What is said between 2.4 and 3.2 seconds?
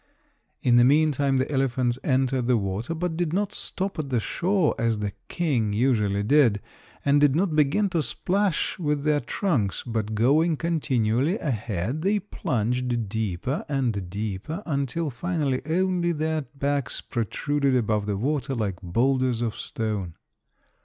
the water but